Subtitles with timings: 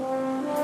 [0.00, 0.61] ล่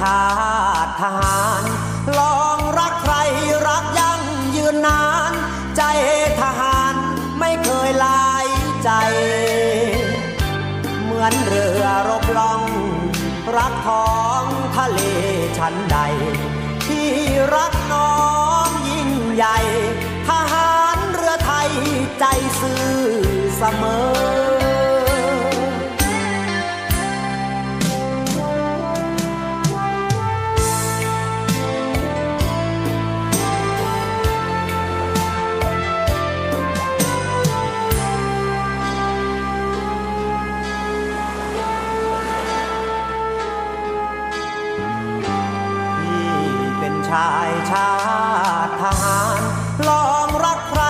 [0.00, 0.22] ชา
[0.86, 1.62] ติทหาร
[2.18, 3.14] ลองรักใคร
[3.66, 4.22] รักยั่ง
[4.56, 5.32] ยืนนาน
[5.76, 5.82] ใจ
[6.40, 6.94] ทหาร
[7.38, 8.46] ไม่เคยลาย
[8.84, 8.90] ใจ
[11.02, 12.62] เหมือนเรือรบล่อง
[13.56, 14.42] รักท้อง
[14.76, 15.00] ทะเล
[15.58, 15.98] ชั้นใด
[16.86, 17.08] ที่
[17.54, 18.16] รักน้อ
[18.66, 19.58] งยิ่งใหญ่
[20.28, 21.70] ทหารเรือไทย
[22.20, 22.24] ใจ
[22.60, 22.92] ซื่อ
[23.58, 23.84] เสม
[24.16, 24.17] อ
[47.70, 47.90] ชา
[48.66, 49.40] ติทหาร
[49.88, 50.82] ลองรักใคร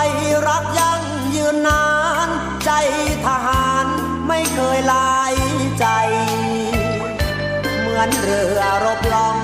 [0.47, 1.01] รักยั่ง
[1.35, 1.85] ยืนนา
[2.27, 2.29] น
[2.65, 2.71] ใจ
[3.27, 3.85] ทหาร
[4.27, 5.33] ไม่เคยลาย
[5.79, 5.85] ใจ
[7.79, 9.39] เหมือนเรือรบล่อง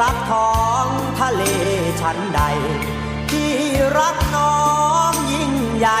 [0.00, 0.86] รักท้อง
[1.20, 1.42] ทะเล
[2.00, 2.40] ชั้นใด
[3.30, 3.52] ที่
[3.98, 4.56] รักน้อ
[5.10, 6.00] งยิ่งใหญ่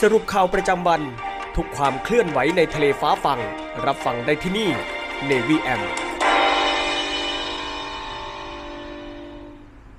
[0.00, 1.02] สรุปข่าวประจำวัน
[1.56, 3.40] ทุกความเคลื่อนไหวในทะเลฟ้าฟัง
[3.86, 4.70] รับฟังได้ที่นี่
[5.28, 5.82] Navy M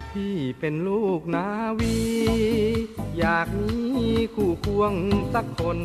[0.09, 1.47] พี่เป็นลูกนา
[1.79, 1.97] วี
[3.17, 3.73] อยากมี
[4.35, 4.93] คู่ควง
[5.33, 5.79] สักคน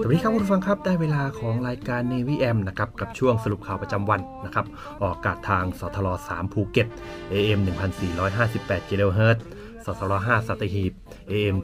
[0.00, 4.66] สวัสดีครับคุณฟังครับได้เวลาของรายการ Navy AM นะครับกับช่วงสรุปข่าวประจำวันนะครับ
[5.02, 6.86] ออกอากาศทางสทร3ภูเก็ต
[7.32, 7.60] AM
[8.24, 9.42] 1458กิโลเฮิรตซ์
[9.84, 10.92] สทร5สัตหีบ
[11.30, 11.56] AM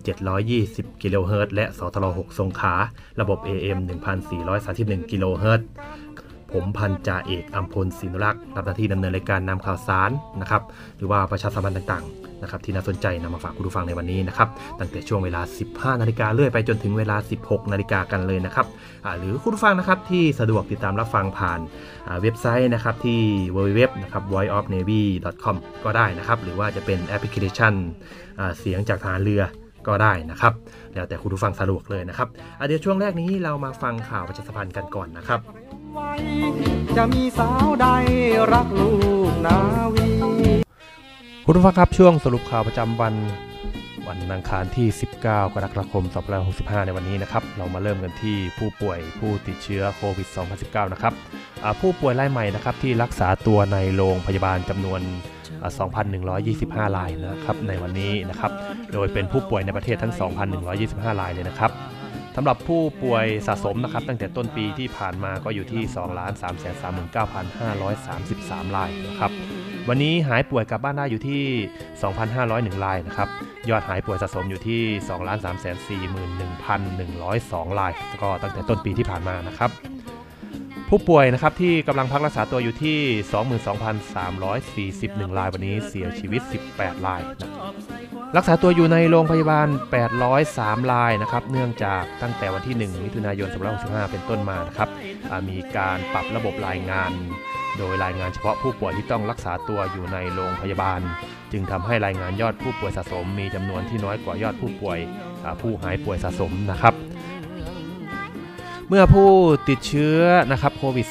[0.48, 2.74] 720กิโลเฮิรตซ์และสทร6สงขลา
[3.20, 3.78] ระบบ AM
[4.44, 5.66] 1431กิโลเฮิรตซ์
[6.52, 10.10] ผมพันจ่าเอกอัมพลศินรักษ์รับหน้าที่ดำเนินรายการนำข่าวสาร
[10.40, 10.62] นะครับ
[10.96, 14.48] หรือว่าประชาสัมพันธ์ต่างๆ นะครับที่น่าสนใจนำมาฝากคุณผู้ฟังในวันนี้นะครับ
[14.80, 15.40] ตั้งแต่ช่วงเวลา
[15.70, 18.66] 15 นาฬิกาเรื่อยไปจนถึงเวลา 16 นาฬิกากันเลยนะครับ
[19.18, 21.60] หรือคุณผู้ฟังนะครับที่สะดวกติดตามรับฟังผ่าน
[22.22, 23.20] เว็บไซต์นะครับที่
[23.56, 27.74] www นะครับ voiceofnavy.com ก็ได้นะครับหรือว่าจะเป็นแอปพลิเคชัน
[28.58, 29.42] เสียงจากทหารเรือ
[29.86, 30.52] ก็ได้นะครับ
[30.94, 32.28] แล้วแต่คุณผู้ฟังสะดวกเลยนะครับ
[32.66, 35.40] เดี๋ยวช่วงแรกนี้เรามาฟังข่าวประชาสัมพันธ์กันก่อนนะครับ
[36.96, 37.86] จะมีสาวใด
[38.52, 38.92] รักลู
[39.30, 39.58] กนา
[39.94, 40.08] วี
[41.46, 43.14] คุณผู้ฟังครับช่วงสรุปข่าวประจำวัน
[44.08, 44.86] วันอังคารที่
[45.16, 46.04] 19 กรกฎาคม
[46.46, 50.28] 2565 ในวันนี้นะครับ เรามาเริ่มกันที่ผู้ป่วยผู้ติดเชื้อโควิด
[50.60, 51.14] 2019 นะครับ
[51.80, 55.00] ผู้ป่วยรายใหม่นะครับที่รักษาตัวในโรงพยาบาลจำนวน
[55.78, 58.52] 2,125 รายนะครับในวันนี้นะครับ
[58.92, 60.14] โดยเป็นผู้ป่วยในประเทศทั้ง
[60.66, 61.70] 2,125 รายเลยนะครับ
[62.36, 65.82] สำหรับผู้ป่วยสะสมนะครับตั้งแต่ต้นปีที่ผ่านมาก็อยู่ที่
[68.64, 69.30] 2,339,533 รายนะครับ
[69.88, 71.42] วันนี้หายป่วยกลับบ้านได้อยู่ที่
[72.14, 73.28] 2,501 รายนะครับ
[73.70, 74.82] ยอดหายป่วยสะสมอยู่ที่
[77.68, 77.92] 2,341,102 ราย
[78.22, 79.70] ก็ตั้งแต่ต้นปีที่ผ่านมานะครับ
[80.88, 82.98] ผู้ป่วยนะครับที่กำลังพักรักษาตัวอยู่ที่
[85.30, 86.42] 22,341 ราย วันนี้เสียชีวิต
[86.74, 87.50] 18 รายนะ
[88.36, 89.68] รักษาตัวอยู่ในโรงพยาบาล
[90.30, 94.88] 803 รายนะครับ เนื่องจากตั้งแต่วันที่ 1 มิถุนายน 2565 เป็นต้นมานะครับ
[95.48, 97.10] มีการปรับระบบรายงาน
[97.78, 101.00] โดยรายงานเฉพาะผู้ป่วยที่ต้องรักษาตัวอยู่ในโรงพยาบาล
[101.52, 104.98] จึงทำให้รายงานยอดผู้ป่วยสะสม มีจำนวนที่น้อยกว่ายอดผู้ป่วย
[105.60, 106.94] ผู้หายป่วยสะสมนะครับ
[108.88, 109.30] เมื่อผู้
[109.68, 110.20] ติดเชื้อ
[110.52, 111.06] นะครับโควิด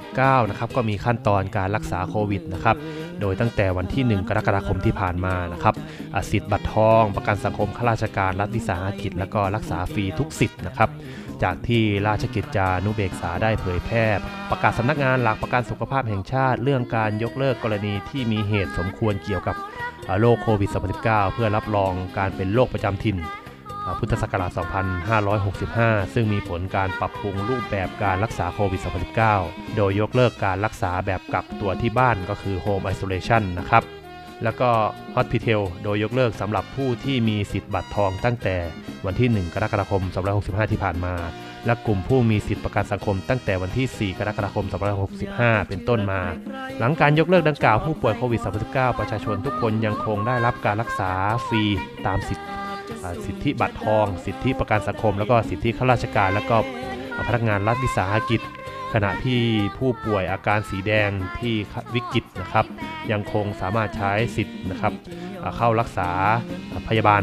[0.00, 2.76] 2019 นะครับก็มีขั้นตอนการรักษาโควิดนะครับ
[3.20, 5.74] โดยตั้งแต่วันที่ 1 กรกฎาคมที่ผ่านมานะครับ
[6.30, 10.90] สิทธิ์บัตรทอง ประกันสังคมข้าราชการรัฐวิสาหกิจ และก็รักษาฟรีทุกสิทธิ์นะครับ
[11.42, 14.06] จากที่ราชกิจจานุเบกษาได้เผยแพร่
[14.50, 19.56] ประกาศสำนักงานหลักประกันสุขภาพแห่งชาติ เรื่องการยกเลิกกรณีที่มีเหตุสมควรเกี่ยวกับ
[20.20, 20.70] โรคโควิด
[21.02, 23.16] -19 เพื่อรับรองการเป็นโรคประจำถิ่น
[23.98, 24.50] พุทธศักราช
[25.36, 28.80] 2565 ซึ่งมีผลการปรับปรุงรูปแบบการรักษาโควิด
[29.28, 33.84] 2019 โดยยกเลิกการรักษาแบบกักตัวที่บ้านก็คือ Home Isolation นะครับ
[34.44, 34.70] แล้วก็
[35.16, 38.56] Hospital โดยยกเลิกสำหรับผู้ที่มีสิทธิ์บัตรทองตั้งแต่
[39.06, 40.02] วันที่ 1 กรกฎาคม
[40.38, 41.14] 2565 ที่ผ่านมา
[41.66, 44.66] และกลุ่มผู้มีสิทธิประกันสังคมตั้งแต่วันที่ 4 กรกฎาคม
[45.16, 46.20] 2565 เป็นต้นมา
[46.78, 51.10] หลังการยกเลิกดังกล่าวผู้ป่วยโควิด -19 ประชาชนทุกคนยังคงได้รับการรักษา
[51.46, 51.62] ฟรี
[52.06, 52.57] ตามสิทธิ
[53.26, 56.56] สิทธิบัตรทอง สิทธิประกันสังคม แล้วก็สิทธิข้าราชการ แล้วก็
[57.28, 58.40] พนักงานรัฐวิสาหกิจ
[58.94, 59.40] ขณะที่
[59.78, 61.54] ผู้ป่วยอาการสีแดงที่
[61.94, 62.66] วิกฤตนะครับ
[63.12, 64.92] ยังคงสามารถใช้สิทธิ์นะครับ
[65.56, 66.10] เข้ารักษา
[66.88, 67.22] พยาบาล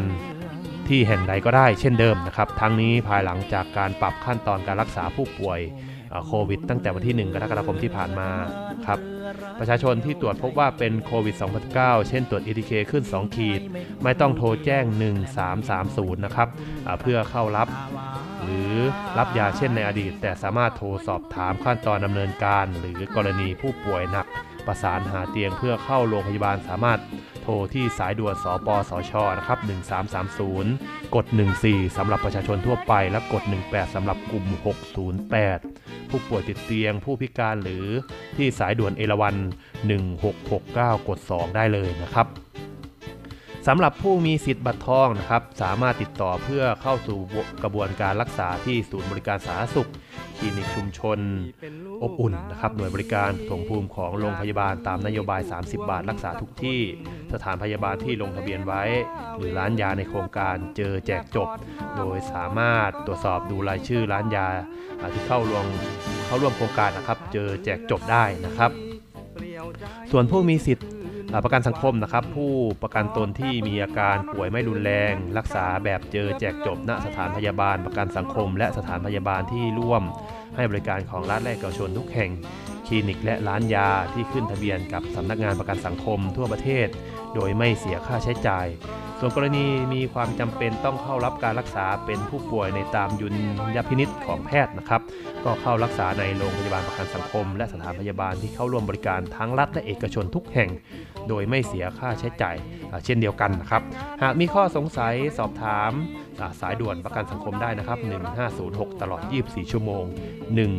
[0.88, 5.60] ที่แห่งใดก็ได้เช่นเดิมนะครับ ทั้งนี้ภายหลังจากการปรับขั้นตอนการรักษาผู้ป่วย
[6.27, 8.29] โควิด ตั้งแต่วันที่ 1 กรกฎาคมที่ผ่านมา
[8.88, 9.00] ครับ
[9.60, 11.36] ประชาชนที่ตรวจพบว่าเป็นโควิด
[11.72, 13.62] 2019 เช่นตรวจ ATK ขึ้น 2 ขีด
[14.03, 14.84] ไม่ต้องโทรแจ้ง
[15.55, 16.50] 1330 นะครับ
[17.01, 17.67] เพื่อเข้ารับ
[18.44, 18.74] หรือ
[19.17, 24.27] รับยาเช่นในอดีต แต่สามารถโทรสอบถามขั้นตอนดำเนินการ หรือกรณีผู้ป่วยหนัก
[24.67, 27.00] ประสานหาเตียงเพื่อเข้าโรงพยาบาลสามารถ
[27.41, 29.60] โทรที่สายด่วนสปสชนะครับ
[30.38, 31.25] 1330 กด
[31.62, 34.45] 14สำหรับประชาชนทั่วไป และกด 18สำหรับกลุ่ม
[35.27, 37.86] 608 ผู้ป่วยติดเตียงผู้พิการหรือ
[38.38, 39.36] ที่สายด่วนเอราวัน
[40.22, 42.27] 1669 กด 2 ได้เลยนะครับ
[43.67, 47.19] สำหรับผู้มีสิทธิ์บัตรทองนะครับสามารถติดต่อเพื่อเข้าสู่
[47.63, 49.89] กระบวนการรักษาที่ศูนย์บริการสาธารณสุข
[50.38, 51.19] คลินิกชุมชน
[52.03, 56.81] อบอุ่นนะครับหน่วยบริการปฐมภูมิของโรงพยาบาลตามนโยบาย 30 บาท รักษาทุกที่
[57.34, 58.84] สถานพยาบาลที่ลงทะเบียนไว้
[59.38, 61.50] หรือร้านยาในโครงการเจอแจกจบ
[61.98, 64.48] โดยสามารถตรวจสอบดูรายชื่อร้านยา
[65.13, 65.65] ที่เข้าร่วม
[66.25, 68.72] เข้าร่วมโครงการนะครับ เจอแจกจบได้นะครับ
[70.12, 70.88] ส่วนผู้มีสิทธิ์
[71.44, 72.51] ประกันสังคมนะครับ ผู้
[72.84, 80.03] ประกันตนที่มีอาการป่วยไม่รุนแรง รักษาแบบเจอแจกจบณสถานพยาบาล ประกันสังคม และสถานพยาบาลที่ร่วม
[80.55, 82.32] ให้บริการของรัฐและเอกชนทุกแห่ง
[82.88, 86.88] คลินิกและร้านยาที่ขึ้นทะเบียนกับสำนักงานประกันสังคมทั่วประเทศ
[87.36, 88.67] โดยไม่เสียค่าใช้จ่าย
[89.20, 93.36] ส่วนกรณีมีความจำเป็นต้องเข้ารับการรักษาเป็นผู้ป่วยในตามยุน
[93.75, 95.01] ยพินิษของแพทย์นะครับ
[95.44, 100.70] ก็เข้ารักษาในโรงพยาบาลประกันสังคม และสถานพยาบาลที่เข้าร่วมบริการทั้งรัฐและเอกชนทุกแห่ง
[101.29, 102.55] โดยไม่เสียค่าใช้จ่าย
[103.05, 103.82] เช่นเดียวกันนะครับ
[104.22, 108.00] หากมีข้อสงสัยสอบถามาสายด่วนประกันสังคมได้นะครับ
[108.50, 110.03] 1506 ตลอด 24 ชั่วโมง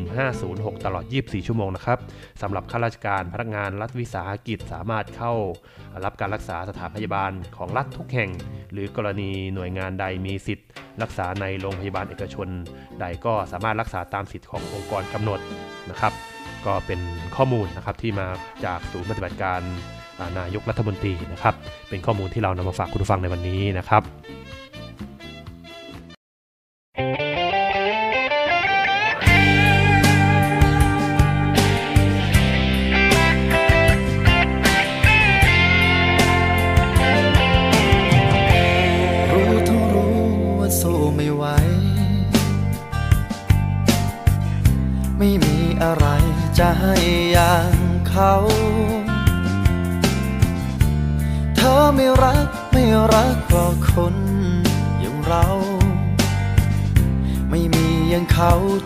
[0.04, 1.98] 1506 ตลอด 24 ชั่วโมงนะครับ
[2.42, 5.32] สำหรับข้าราชการพนักงานรัฐวิสาหกิจสามารถเข้า
[6.04, 8.30] รับการรักษาสถานพยาบาลของรัฐทุกแห่ง
[8.72, 10.68] หรือกรณีหน่วยงานใดมีสิทธิ์
[11.02, 12.48] รักษาในโรงพยาบาลเอกชน
[13.00, 15.40] ใดก็สามารถรักษาตามสิทธิ์ขององค์กรกำหนด
[15.90, 16.12] นะครับ
[16.66, 17.00] ก็เป็น
[17.36, 18.28] ข้อมูลนะครับที่มา
[18.64, 19.60] จากศูนย์ปฏิบัติการ
[20.38, 21.54] นายกรัฐมนตรีนะครับ
[21.88, 24.02] เป็นข้อมูลที่เรานำมาฝากคุณผู้ฟังในวันนี้นะครับ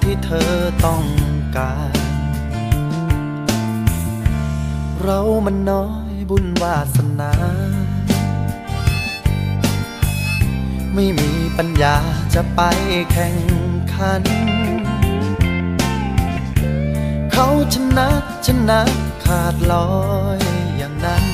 [0.03, 0.53] ที่เธอ
[0.85, 1.05] ต้อง
[1.57, 1.95] การ
[5.03, 7.33] เรามันน้อยบุญวาสนา
[10.95, 11.97] ไม่มีปัญญา
[12.35, 12.61] จะไป
[13.13, 13.37] แข่ง
[13.95, 14.23] ขัน
[17.33, 18.09] เขาชนะ
[18.47, 18.81] ชนะ
[19.25, 19.91] ขาดลอ
[20.39, 20.41] ย
[20.77, 21.25] อย่างนั้น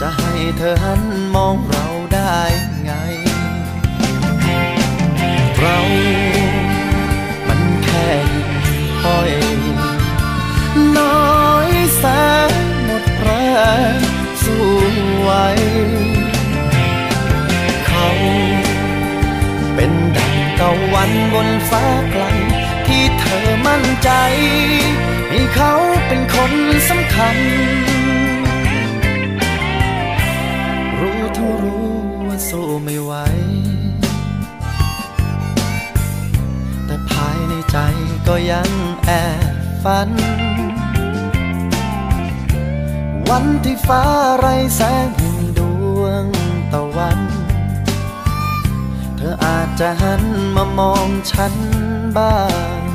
[0.00, 1.02] จะให้เธอหัน
[1.34, 2.38] มองเราได้
[2.82, 2.92] ไง
[5.58, 5.78] เรา
[8.10, 8.52] มันแค่หิ่ง
[9.02, 9.32] ห้อย
[10.98, 12.04] น้อยแส
[12.50, 12.52] น
[12.84, 13.30] หมดแร
[13.96, 13.98] ง
[14.42, 14.66] สู้
[15.20, 15.30] ไหว
[17.86, 18.08] เขา
[19.74, 22.24] เป็นดังตะวันบนฟ้าไกล
[22.86, 24.10] ที่เธอมั่นใจ
[25.30, 25.72] ให้เขา
[26.06, 26.52] เป็นคน
[26.88, 27.36] สำคัญ
[30.98, 31.90] รู้ทั้งรู้
[32.26, 33.12] ว่าสู้ไม่ไหว
[37.70, 37.76] ใจ
[38.26, 38.70] ก็ยัง
[39.04, 39.10] แอ
[39.52, 40.10] บฝัน
[43.28, 44.02] วันที่ฟ้า
[44.38, 44.46] ไร
[44.76, 45.60] แสงแห่งด
[46.00, 46.24] วง
[46.72, 47.20] ตะวัน
[49.16, 50.22] เธออาจจะหัน
[50.56, 51.54] มามองฉัน
[52.16, 52.36] บ้า
[52.78, 52.89] ง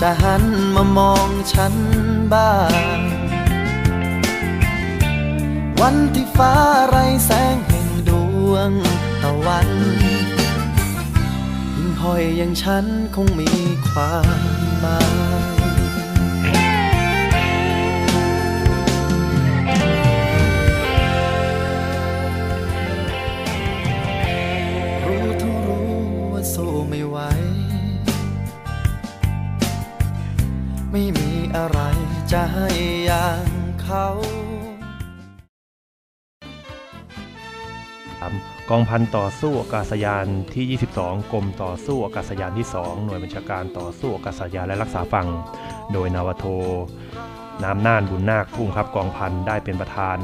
[0.00, 1.74] จะหันมามองฉัน
[2.32, 2.54] บ้า
[2.96, 3.00] ง
[5.80, 6.54] วันที่ฟ้า
[6.88, 8.10] ไรแสงแห่งด
[8.50, 8.70] วง
[9.22, 9.68] ตะวัน
[10.02, 10.20] หิ่
[11.88, 13.50] งห้อยอย่างฉันคงมี
[13.88, 14.42] ความ
[14.80, 14.98] หมา
[15.56, 15.57] ย
[31.56, 31.78] อะไร
[32.32, 32.68] จะให้
[33.06, 33.44] อย่าง
[33.82, 34.06] เขา
[38.70, 45.28] กองพันต่อสู้อากาศยานที่ 22 กรมต่อสู้อากาศยานที่ 2 หน่วยบัญชาการต่อสู้อากาศยานและรักษาฝั่ง
[45.92, 46.44] โดยนาวาโท
[47.64, 50.18] น้ำน่านบุญนาคผู้บังคับกองพันได้เป็นประธาน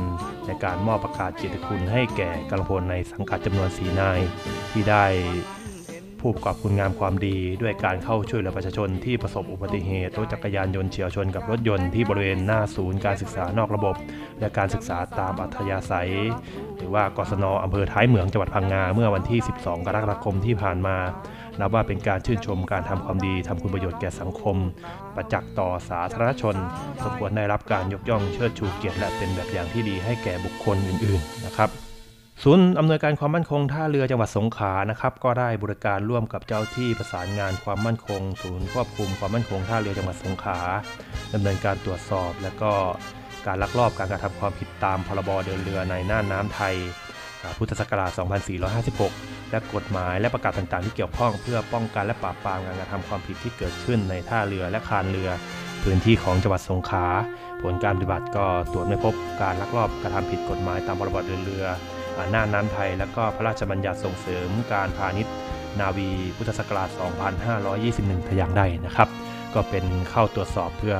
[0.46, 4.20] ในการมอบประกาศเกียรติคุณให้แก่กำลังพลในสังกัดจำนวนสีนาย
[4.70, 5.04] ที่ได้
[6.26, 13.94] ผู้ประกอบคุณงามความดี ด้วยการเข้าช่วยเหลือประชาชนที่ประสบอุบัติเหตุรถจักรยานยนต์เฉียวชนกับรถยนต์ที่บริเวณหน้าศูนย์การศึกษานอกระบบ
[14.40, 16.12] และการศึกษาตามอัธยาศัย
[16.76, 20.96] หรือว่ากศนอำเภอท้ายเหมืองจังหวัดพังงาเมื่อวันที่ 12 กรกฎาคมที่ผ่านมา
[21.60, 24.56] นับว่าเป็นการชื่นชมการทำความดีทำคุณประโยชน์แก่สังคม
[25.14, 26.56] ประจักษ์ต่อสาธารณชน
[27.02, 31.83] สมควรได้รับการยกย่องเชิดชูเกียรติและเป็นแบบอย่างที่ดีให้แก่บุคคลอื่น ๆ นะครับ
[32.42, 40.58] ศูนย์อำนวยการความมั่นคงท่าเรือจังหวัดสงขลานะครับก็ได้บริการร่วมกับเจ้าที่ประสานงานความมั่นคง ศูนย์ควบคุมความมั่นคงท่าเรือจังหวัดสงขลา
[41.34, 42.72] ดำเนินการตรวจสอบ และก็
[43.46, 46.74] การลักลอบการกระทำความผิดตามพรบเดินเรือในน่านน้ำไทย
[47.58, 48.10] พุทธศักราช
[48.80, 55.30] 2456 และกฎหมายและประกาศต่างๆ ที่เกี่ยวข้องเพื่อป้องกันและปราบปรามการกระทำความผิดที่เกิดขึ้นในท่าเรือและคานเรือ
[55.82, 57.06] พื้นที่ของจังหวัดสงขลา
[57.62, 61.66] ผลการปฏิบัติก็ตรวจไม่พบการลักลอบกระทำผิดกฎหมายตามพรบเดินเรือ
[62.16, 65.34] หน่าน้ำไทย และก็พระราชบัญญัติส่งเสริมการพาณิชย์
[65.80, 66.88] นาวีพุทธศักราช
[67.58, 69.08] 2521ทอย่างใดนะครับ
[69.54, 70.96] ก็เป็นเข้าตรวจสอบเพื่อ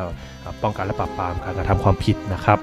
[0.63, 2.59] ป้องกันและปราบปรามการกระทำความผิดนะครับ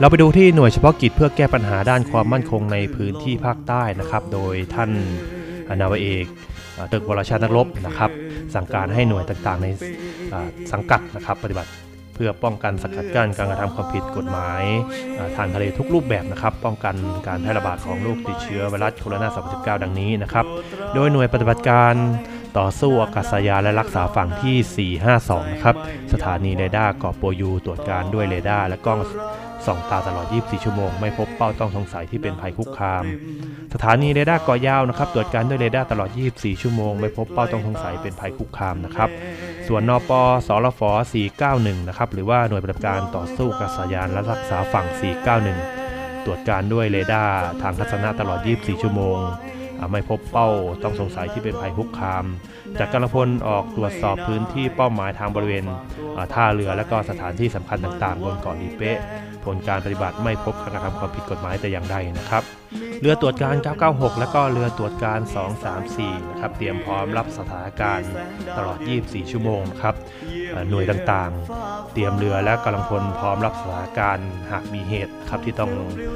[0.00, 4.90] เราไปดูที่หน่วยเฉพาะกิจเพื่อแก้ปัญหาด้านความมั่นคงในพื้นที่ภาคใต้นะครับ โดยท่าน
[5.80, 6.24] นาวเอก
[6.92, 8.10] ตึกวรชาตินักรบนะครับ
[8.54, 9.66] สั่งการให้หน่วยต่างๆใน
[10.72, 11.70] สังกัดนะครับ ปฏิบัติ
[12.24, 14.62] พื่อป้องกันสกัดกั้นการกระทำความผิดกฎหมาย
[15.36, 16.94] ทางทะเลทุกรูปแบบนะครับ ป้องกัน
[17.26, 19.28] การแพร่ระบาดของโรคติดเชื้อไวรัสโคโรนา
[19.78, 20.46] 2019 ดังนี้นะครับ
[20.94, 21.94] โดยหน่วยปฏิบัติการ
[22.58, 25.76] ต่อสู้อากาศยานและรักษาฝั่งที่ 452 นะครับ
[26.12, 29.00] สถานีเรดาร์เกาะโปยูตรวจการด้วยเรดาร์และกล้อง
[29.66, 33.04] ส่องตาตลอด 24 ชั่วโมง ไม่พบเป้าต้องสงสัยที่เป็นภัยคุกคาม
[33.74, 39.08] สถานีเรดาร์เกาะยาวนะครับตรวจการด้วยเรดาร์ตลอด 24 ชั่วโมง ไม่พบเป้าต้องสงสัยเป็นภัยคุกคามนะครับ
[39.68, 40.10] ส่วนนป
[40.46, 40.80] สอรฝ
[41.34, 44.86] 491 นะครับ หรือว่าหน่วยปฏิบัติการต่อสู้อากาศยานและรักษาฝั่ง
[45.56, 49.18] 491 ตรวจการด้วยเรดาร์ทางทัศนะตลอด 24 ชั่วโมง
[49.92, 50.48] ไม่พบเป้า
[50.82, 52.24] ต้องสงสัยที่เป็นภัยคุกคาม
[52.78, 55.64] จากกำลังพลออกตรวจสอบพื้นที่เป้าหมายทางบริเวณ
[56.34, 58.98] ท่าเรือและก็สถานที่สำคัญต่างๆ บนเกาะลีเป๊ะ
[59.44, 62.42] ผลการปฏิบัติไม่พบการกระทำความผิดกฎหมายแต่อย่างใดนะครับ
[63.00, 63.56] เรือตรวจการ
[63.88, 65.20] 996 และก็เรือตรวจการ
[65.74, 68.10] 234 นะครับ เตรียมพร้อมรับสถานการณ์
[68.56, 69.94] ตลอด 24 ชั่วโมงครับ
[70.70, 75.72] หน่วยต่างๆ เตรียมเรือและกำลังพลพร้อมรับสถานการณ์หากมีเหตุครับที่ต้อง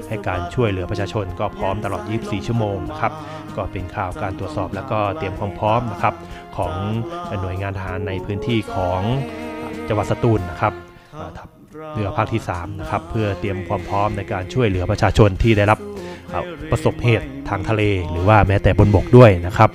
[0.09, 3.12] ให้การช่วยเหลือประชาชน ก็พร้อมตลอด 24 ชั่วโมงครับ
[3.57, 6.15] ก็เป็นข่าวการตรวจสอบแล้วก็เตรียมความพร้อมนะครับ
[6.57, 6.75] ของ
[7.41, 9.01] หน่วยงานทหารในพื้นที่ของ
[9.89, 10.75] จังหวัดสตูลนะครับ
[11.95, 15.79] เรือภาคที่3นะครับเพื่อเตรียมความพร้อมในการช่วยเหลือประชาชนที่ได้รับ
[16.71, 19.71] ประสบเหตุทางทะเล หรือว่าแม้แต่บนบกด้วยนะครับ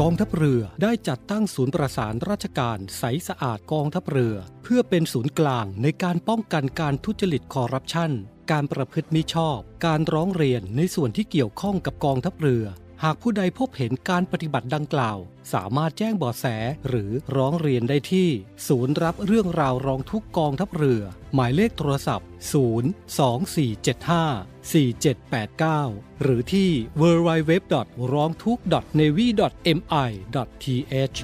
[0.00, 8.10] กองทัพเรือได้จัดตั้งศูนย์ประสานราชการใสสะอาดกองทัพเรือ เพื่อเป็นศูนย์กลางในการป้องกันการทุจริตคอร์รัปชัน
[8.52, 12.64] การประพฤติมิชอบ การร้องเรียนในส่วนที่เกี่ยวข้องกับกองทัพเรือ
[13.04, 15.18] หากผู้ใดพบเห็นการปฏิบัติดังกล่าว
[15.52, 16.46] สามารถแจ้งบาะแส
[16.88, 18.28] หรือร้องเรียนได้ที่
[18.68, 21.02] ศูนย์รับเรื่องราวร้องทุกกองทัพเรือ
[21.34, 22.28] หมายเลขโทรศัพท์
[24.70, 27.52] 02475 4789 หรือที่ www.
[28.12, 28.58] ร้องทุก
[28.98, 29.26] navy
[29.78, 30.08] mi
[30.92, 31.18] th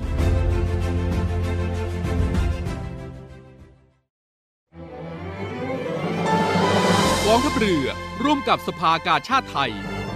[7.27, 7.87] กองทัพเรือ
[8.23, 9.73] ร่วมกับสภากาชาติไทย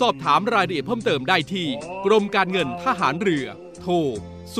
[0.00, 1.68] สอบถามรายละเอียดเพิ่มเติมได้ที่
[2.06, 3.46] กรมการเงินทหารเรือ
[3.82, 3.94] โทร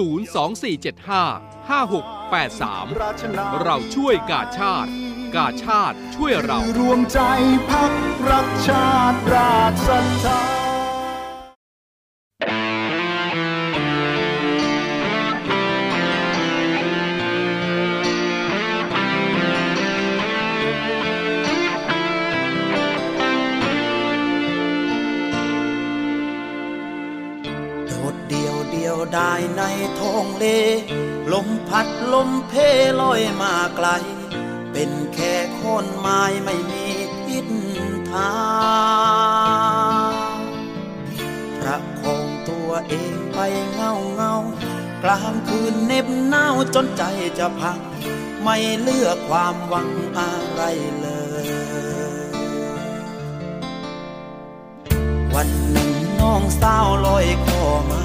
[0.05, 4.90] 02475 5683 เราช่วยกาชาติ
[5.37, 7.20] กาชาติช่วยเรา รวมใจ
[7.70, 7.92] พัก
[8.31, 10.73] รักชาติราชศรัทธา
[32.14, 33.88] ลมพัดลมเพลอยมาไกล
[34.72, 36.87] เป็นแค่คนไม้ไม่มี
[37.24, 37.46] ทิศ
[38.11, 38.35] ทา
[40.11, 40.12] ง
[41.61, 43.38] ประคองตัวเองไป
[43.72, 44.35] เงาเงา
[45.03, 47.03] กลางคืนเน็บหนาวจนใจ
[47.38, 47.79] จะพัง
[48.42, 50.62] ไม่เลือกความหวังอะไร
[51.00, 51.09] เล
[51.44, 51.46] ย
[55.35, 58.05] วันหนึ่งน้องสาวลอยคอมา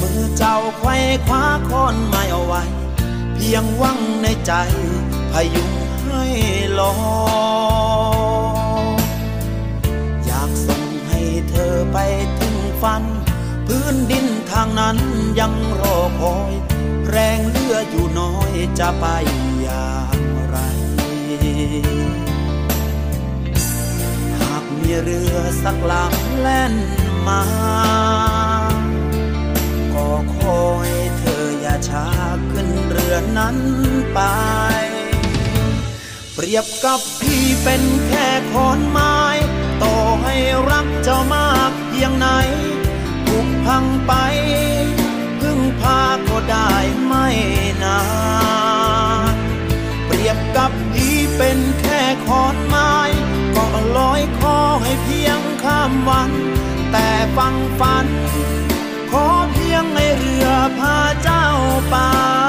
[0.00, 0.94] มือเจ้าไขว้
[1.26, 2.75] คว้าค้อนไม้เอาไว้
[3.38, 4.52] เพียงวังในใจ
[5.32, 5.72] พยุง
[6.04, 6.24] ให้
[6.78, 6.92] ลอ
[10.26, 11.20] อยากส่งให้
[11.50, 11.98] เธอไป
[12.38, 13.02] ถึงฝัน
[13.66, 14.98] พื้นดินทางนั้น
[15.40, 16.52] ยังรอคอย
[17.08, 19.06] แรงเลืออยู่น้อยจะไป
[19.62, 20.18] อย่าง
[20.48, 20.56] ไร
[24.40, 26.74] หากมีเรือสักลำแล่น
[27.26, 27.42] มา
[29.94, 30.95] ก็ขอย
[31.88, 32.06] ช้า
[32.52, 33.58] ขึ้นเรือนั้น
[34.14, 34.20] ไป
[36.34, 39.18] เปรียบกับพี่เป็นแค่ขอนไม้
[39.82, 40.34] ต่อให้
[40.70, 42.26] รักเจ้ามากเพียงไหน
[43.26, 44.12] ถูกพังไป
[45.40, 46.72] พึ่งพาก็ได้
[47.04, 47.26] ไม่
[47.82, 48.00] นา
[49.32, 49.34] น
[50.06, 52.94] เปรียบกับพี่เป็นแค่ขอนไม้
[53.56, 56.30] ก็ลอยคอให้เพียงข้ามวัน
[56.92, 58.06] แต่ฟังฝัน
[59.10, 62.45] ขอเพียงในเรือพาเจ้า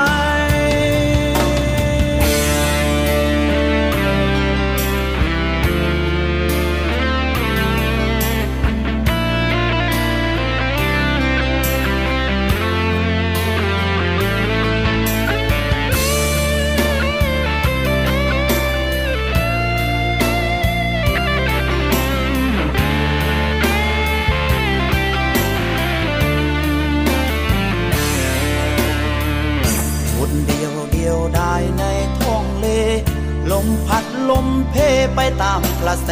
[34.30, 34.76] ลมเพ
[35.16, 36.12] ไปตามกระแส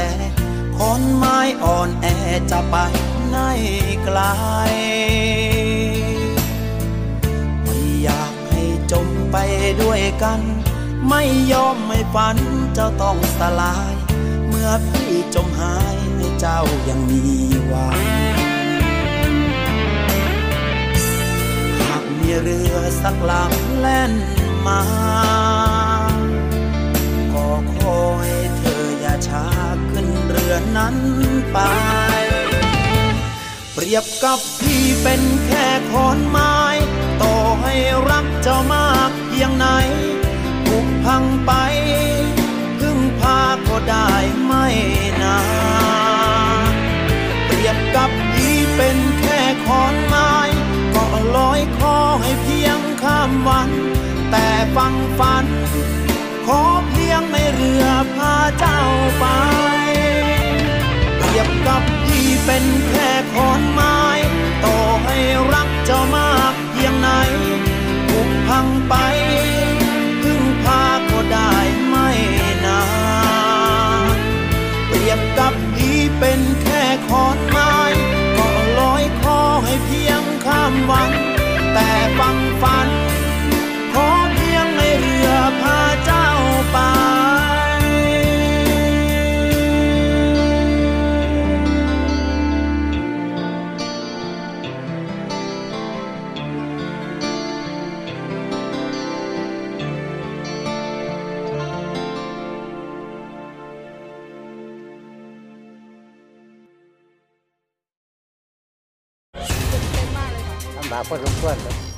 [0.78, 2.06] ขอนไม้อ่อนแอ
[2.52, 2.76] จะไป
[3.30, 3.38] ไหน
[4.04, 4.20] ไกล
[7.64, 9.38] ไม่อยากให้จมไป
[9.82, 10.42] ด้วยกัน
[11.10, 12.38] ไม่ยอมไม่ฝัน
[12.74, 13.94] เจ้าต้องสลาย
[14.48, 17.22] เมื่อพี่จมหายให้เจ้ายังมี
[17.68, 18.00] หวัง
[21.80, 24.12] หากมีเรือสักลำแล่น
[24.66, 24.82] มา
[28.22, 29.48] ให้เธออย่าช้า
[29.92, 30.96] ขึ้นเรือนั้น
[31.52, 31.58] ไป
[33.74, 36.58] เปรียบกับพี่เป็นแค่ขอนไม้
[37.22, 37.74] ต่อให้
[38.10, 39.68] รักเจ้ามากเพียงไหน
[40.68, 41.52] ถูกพังไป
[42.80, 44.10] พึ่งพาก็ได้
[44.46, 44.66] ไม่
[45.22, 45.40] นา
[46.72, 46.74] น
[47.46, 50.34] เปรียบกับพี่เป็นแค่ขอนไม้
[50.96, 51.06] ก็
[51.36, 53.70] ลอยคอให้เพียงข้ามวัน
[54.32, 55.46] แต่ฟังฝัน
[56.46, 56.64] ขอ
[57.16, 58.80] ยงไม่เรือพาเจ้า
[59.20, 59.26] ไป
[61.18, 64.00] เปรียบกับพี่เป็นแค่ขอนไม้
[64.64, 65.18] ต่อให้
[65.54, 67.10] รักเจ้ามากเพียงไหน
[68.08, 68.94] ผูกพังไป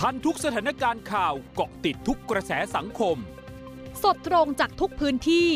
[0.00, 3.16] ทันทุกสถานการณ์ข่าวเกาะติดทุกกระแสสังคม
[4.02, 5.48] สดตรงจากทุกพื้นที่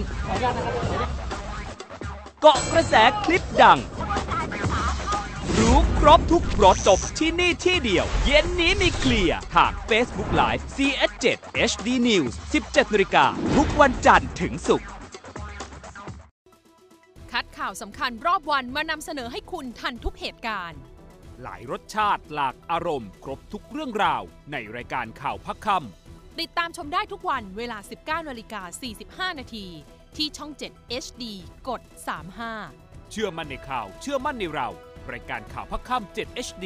[2.42, 3.80] เกาะกระแสคลิปดัง
[5.58, 11.26] รู้ครบทุกรถจบที่นี่ที่เดียว เย็นนี้มีเคลียร์ทาง Facebook Live CS7
[11.70, 13.26] HD News 17นาฬิกา
[13.56, 14.88] ทุกวันจันทร์ถึงศุกร์
[17.32, 20.80] คัดข่าวสำคัญรอบวันมานำเสนอให้คุณทันทุกเหตุการณ์
[21.42, 25.68] หลายรสชาติหลากอารมณ์ ครบทุกเรื่องราวในรายการข่าวพักค
[26.42, 27.78] ติดตามชมได้ทุกวันเวลา
[28.24, 28.62] 19นาฬิกา
[29.32, 29.66] 45 นาที
[30.18, 31.24] ที่ช่อง 7 HD
[31.68, 31.82] กด
[32.48, 34.70] 35 เชื่อมั่นในข่าว เชื่อมั่นในเรา
[35.12, 36.66] รายการข่าวพักคำ7 HD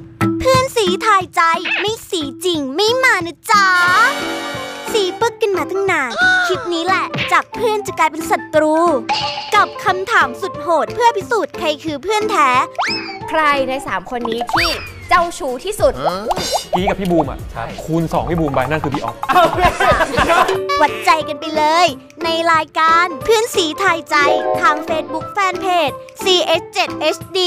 [0.43, 1.41] เพื่อนสีทายใจ
[1.79, 3.65] ไม่สีจริงไม่มานะจ๊ะ
[4.91, 6.11] สีปึกกันมาตั้งนาน
[6.47, 8.75] คลิปนี้แหละ จากเพื่อนจะกลายเป็นศัตรู
[9.55, 12.49] กับคำถามสุดโหดเพื่อพิสูจน์ใครคือเพื่อนแท้
[13.29, 14.69] ใครใน 3 คนนี้ที่
[15.09, 15.93] เจ้าชู้ที่สุด
[16.73, 17.39] พี่กับพี่บูมอะ
[17.83, 19.15] คูณ 2 พี่บูมไปนั่นคือพี่ออฟ
[20.81, 21.87] วัดใจกันไปเลย
[22.23, 24.15] ในรายการเพื่อนสีทายใจ
[24.61, 27.39] ทาง Facebook Fanpage CS7HD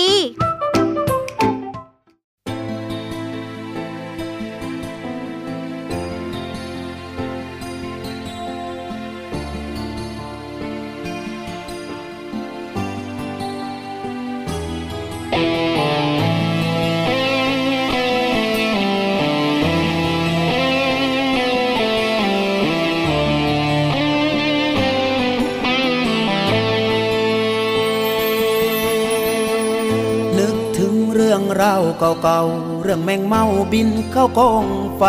[31.74, 34.66] เก่าเก่าๆเรื่องแมงเมาบินเข้ากอง
[34.98, 35.04] ไฟ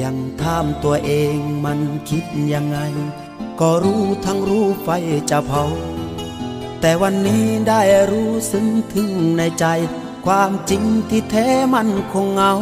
[0.00, 2.78] ยังถามตัวเองมันคิดยังไง
[3.60, 4.88] ก็รู้ทั้งรู้ไฟ
[5.30, 5.64] จะเผา
[6.80, 9.66] แต่วันนี้ได้รู้ซึ้งถึงในใจ
[10.26, 12.52] ความจริงที่แท้มันคงเหงา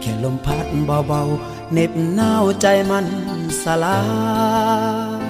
[0.00, 3.06] แค่ลมพัดเบาๆเน็บหนาวใจมัน
[3.62, 4.00] สลา
[5.20, 5.22] ย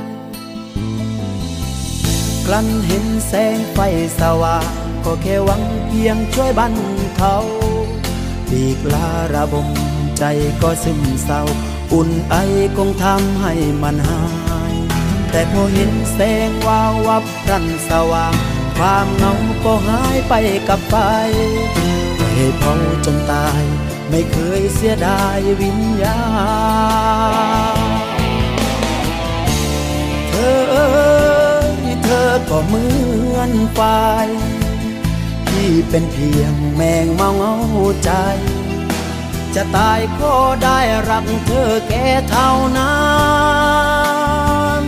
[2.46, 3.78] กลั้นเห็นแสงไฟ
[4.20, 6.74] สว่าง ก็แค่หวังเพียงช่วยบรร
[7.16, 7.36] เทา
[8.48, 9.68] ปีกลาระบม
[10.18, 10.24] ใจ
[10.62, 11.42] ก็ซึมเศร้า
[11.92, 12.34] อุ่นไอ
[12.76, 14.24] คงทำให้มันหา
[14.72, 14.74] ย
[15.30, 18.34] แต่พอเห็นแสงวาววับพรันสว่าง
[18.76, 20.34] ความเหงาก็หายไป
[20.68, 20.94] กับไฟ
[22.34, 23.64] ให้เผาจนตาย
[24.10, 26.20] ไม่เคยเสียดายวิญญา
[27.76, 27.78] ณ
[30.28, 30.58] เธอ
[32.04, 32.84] เธอก็เหมื
[33.36, 33.80] อนไฟ
[35.90, 37.54] เป็นเพียงแมงเมาเงา
[38.04, 38.10] ใจ
[39.54, 42.96] จะตายก็ได้รักเธอแค่เท่านั้
[44.80, 44.82] น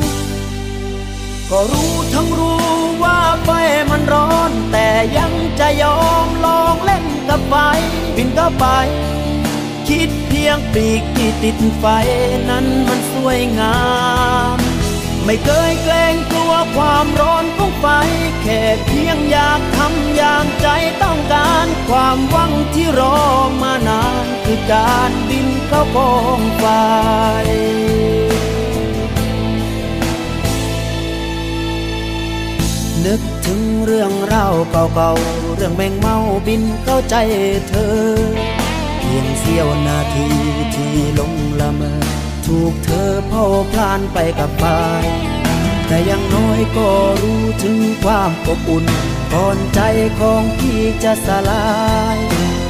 [1.50, 2.66] ก็รู้ทั้งรู้
[3.02, 3.48] ว่าไฟ
[3.90, 7.54] มันร้อน แต่ยังจะยอมลองเล่นกับไฟ
[8.16, 8.66] บินเข้าไป
[9.88, 11.85] คิดเพียงปีกที่ติดไฟ
[12.50, 13.78] นั้นมันสวยงา
[14.57, 14.58] ม
[15.31, 17.87] ไม่เคยเกรงกลัวความร้อนของไฟ
[18.43, 20.69] แค่เพียงอยากทำอย่างใจ
[21.03, 23.19] ต้องการ ความหวังที่รอ
[23.62, 26.67] มานานคือการบินเข้ากองไฟ
[33.07, 37.17] นึกถึงเรื่องราวเก่าๆ เรื่องแมงเมาบินเข้าใจ
[37.69, 37.99] เธอ
[38.99, 40.29] เพียงเสี้ยวนาที
[40.75, 44.64] ที่ลงละเมอ ถูกเธอเผาพลานไปกับไป
[45.87, 46.88] แต่ยังน้อยก็
[47.22, 48.84] รู้ถึงความอบอุ่น
[49.32, 49.80] ก่อนใจ
[50.18, 51.66] ของพี่จะสลา
[52.16, 52.18] ย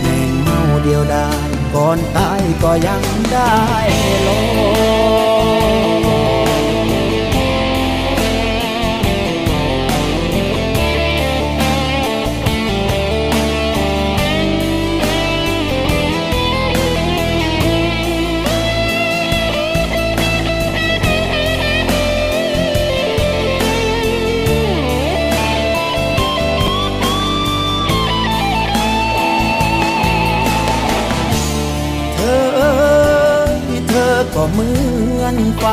[0.01, 3.55] แมงเมาเดียวดายก่อนตายก็ยังได้
[4.27, 4.39] ลอ
[5.17, 5.18] ง
[34.35, 34.71] ก็เหมื
[35.23, 35.65] อนไฟ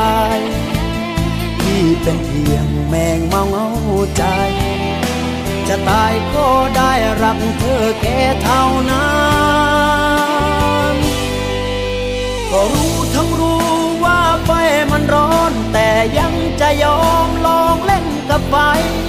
[1.62, 3.68] ที่เป็นเพียงแมงเมาเงา
[4.16, 4.24] ใจ
[5.68, 6.92] จะตายก็ได้
[7.22, 9.10] รักเธอแค่เท่านั้
[10.94, 10.96] น
[12.50, 13.66] ก็รู้ทั้งรู้
[14.04, 14.50] ว่าไฟ
[14.90, 15.88] มันร้อน แต่
[16.18, 18.54] ยังจะยอมลองเล่นกับไฟ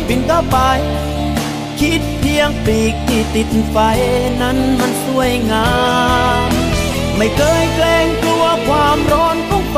[0.07, 0.57] บินก็ไป
[1.79, 3.77] คิดเพียงปีกที่ติดไฟ
[4.41, 5.69] นั้นมันสวยงา
[6.47, 6.49] ม
[7.17, 8.36] ไม่เคยเกรงกลัว
[8.67, 9.77] ความร้อนของไฟ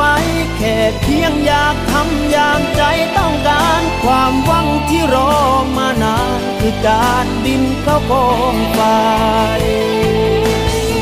[0.56, 2.82] แค่เพียงอยากทำอย่างใจ
[3.16, 5.32] ต้องการ ความหวังที่รอ
[5.76, 8.80] มานานคือการบินเข้ากองไฟ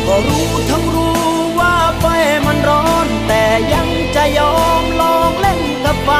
[0.06, 1.22] ก็รู้ทั้งรู้
[1.58, 2.06] ว่าไฟ
[2.46, 6.10] มันร้อน แต่ยังจะยอมลองเล่นกับไฟ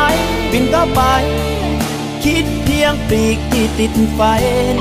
[0.53, 1.03] บินเข้าไป
[2.25, 4.21] คิดเพียงปีกที่ติดไฟ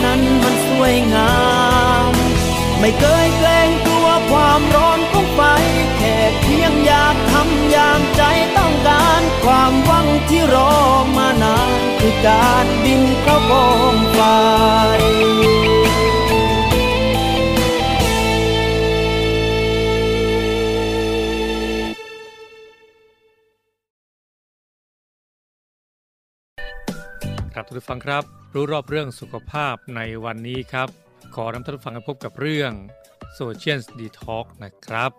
[0.04, 1.34] นั้นมันสวยงา
[2.12, 2.14] ม
[2.80, 4.87] ไม่เคยเกรงกลัวความร้อน
[5.98, 8.22] แค่เพียงอยากทำอย่างใจ
[8.58, 10.74] ต้องการความหวังที่รอ
[11.18, 14.20] มานานคือการบินเข้ากองไฟ
[27.54, 30.90] ครับทุกท่านฟังครับ รู้รอบเรื่องสุขภาพในวันนี้ครับ
[31.36, 32.72] ขอนำท่านฟังไปพบกับเรื่อง
[33.40, 35.12] Social Detox นะครับ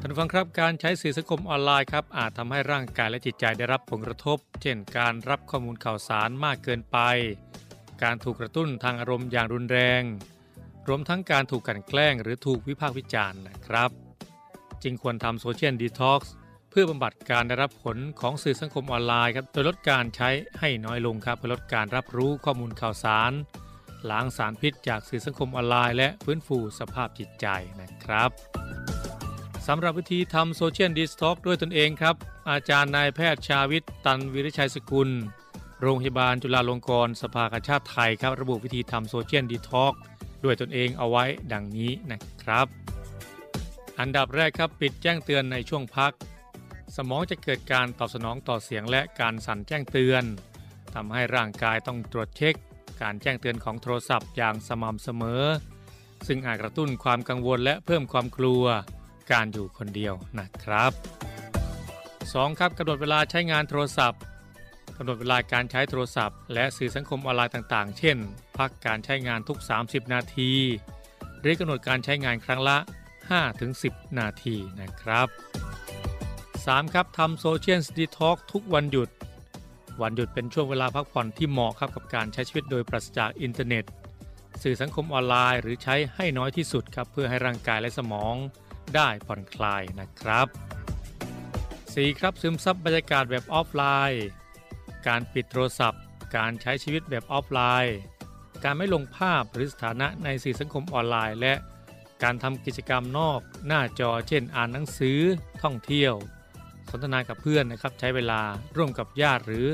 [0.00, 6.98] ท่านผู้ฟังครับการใช้สื่อสังคมออนไลน์ครับอาจทำให้ร่างกายและจิตใจได้รับผลกระทบ เช่นการรับข้อมูลข่าวสารมากเกินไป
[8.02, 10.02] การถูกกระตุ้นทางอารมณ์อย่างรุนแรง
[10.88, 13.90] รวมทั้งการถูกกันแกล้งหรือถูกวิพากษ์วิจารณ์นะครับ
[14.82, 16.32] จึงควรทำโซเชียลดีท็อกซ์
[16.70, 20.28] เพื่อบำบัดการได้รับผลของสื่อสังคมออนไลน์ครับโดยลดการใช้
[20.58, 23.32] ให้น้อยลงครับเพื่อลดการรับรู้ข้อมูลข่าวสาร
[24.10, 27.46] ล้างสารพิษจากสื่อสังคมออนไลน์และฟื้นฟูสภาพจิตใจ
[27.80, 28.30] นะครับ
[29.66, 32.14] สำหรับวิธีทำ social detox ด้วยตนเองครับ
[32.50, 35.10] อาจารย์นายแพทย์ชาวิทตันวีระชัยสกุล
[35.80, 39.92] โรงพยาบาลจุฬาลงกรณ์สภากาชาติไทยครับระบุวิธีทำ social detox
[40.44, 42.66] ด้วยตนเองเอาไว้ดังนี้นะครับ
[43.98, 46.12] อันดับแรกครับปิดแจ้งเตือนในช่วงพัก
[46.96, 50.24] สมองจะเกิดการตอบสนองต่อเสียงและการสั่นแจ้งเตือน
[50.94, 52.54] ทำให้ร่างกายต้องตรวจเช็ค
[53.02, 55.44] การแจ้งเตือนของโทรศัพท์อย่างสม่ำเสมอ
[56.26, 58.64] ซึ่งอาจกระตุ้นความกังวลและเพิ่มความกลัว
[59.32, 60.92] การอยู่คนเดียวนะครับ
[61.74, 62.58] 2.
[62.58, 64.20] ครับกำหนดเวลาใช้งานโทรศัพท์
[64.96, 68.16] กำหนดเวลาการใช้โทรศัพท์ และสื่อสังคมออนไลน์ต่างๆ เช่น
[68.58, 70.52] พักการใช้งานทุก 30 นาที
[71.40, 72.78] หรือกำหนดการใช้งานครั้งละ
[73.48, 75.28] 5-10 นาทีนะครับ
[76.16, 76.94] 3.
[76.94, 79.08] ครับทำ social detox ทุกวันหยุด
[80.02, 83.84] วันหยุดเป็นช่วงเวลาพักผ่อนที่เหมาะครับกับการใช้ชีวิตโดยปราศจากอินเทอร์เน็ต
[84.62, 88.34] สื่อสังคมออนไลน์ หรือใช้ให้น้อยที่สุดครับเพื่อให้ร่างกายและสมอง
[88.94, 90.46] ได้ผ่อนคลายนะครับ
[91.52, 92.18] 4.
[92.18, 94.24] ครับซึมซับบรรยากาศแบบออฟไลน์
[95.06, 96.02] การปิดโทรศัพท์
[96.36, 97.96] การใช้ชีวิตแบบออฟไลน์
[98.64, 101.54] การไม่ลงภาพหรือสถานะในสื่อสังคมออนไลน์ และ
[102.22, 105.18] การทำกิจกรรมนอกหน้าจอเช่น อ่านหนังสือ
[105.62, 106.14] ท่องเที่ยว
[106.90, 108.40] สนทนากับเพื่อนนะครับใช้เวลา
[108.76, 109.66] ร่วมกับญาติหรือ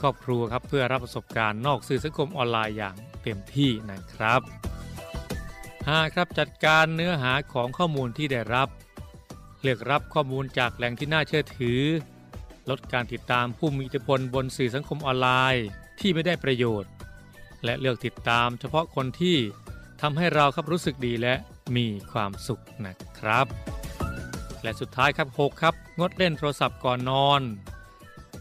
[0.00, 4.40] ครอบครัวครับเพื่อรับประสบการณ์นอกสื่อสังคมออนไลน์อย่างเต็มที่นะครับ
[5.26, 6.14] 5.
[6.14, 8.68] ครับจัดการเนื้อหาของข้อมูลที่ได้รับ
[9.62, 11.80] เลือกรับข้อมูลจากแหล่งที่น่าเชื่อถือ
[12.70, 15.66] ลดการติดตามผู้มีอิทธิพลบนสื่อสังคมออนไลน์
[16.00, 16.90] ที่ไม่ได้ประโยชน์
[17.64, 19.36] และเลือกติดตามเฉพาะคนที่
[20.00, 21.34] ทำให้เราครับรู้สึกดีและ
[21.76, 23.46] มีความสุขนะครับ
[24.62, 27.42] และสุดท้ายครับ 6 ครับ งดเล่นโทรศัพท์ก่อนนอน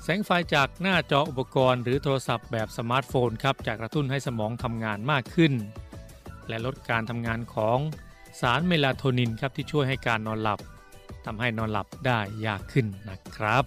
[0.03, 5.53] แสงไฟจากหน้าจออุปกรณ์หรือโทรศัพท์แบบสมาร์ทโฟนครับจะกระตุ้นให้สมองทำงานมากขึ้น
[6.47, 7.77] และลดการทำงานของ
[8.41, 10.59] สารเมลาโทนินครับที่ช่วยให้การนอนหลับ
[11.25, 13.63] ทำให้นอนหลับได้ยากขึ้นนะครับ